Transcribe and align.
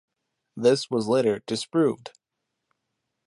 This 0.57 0.89
was 0.89 1.07
later 1.07 1.43
disproved. 1.45 2.13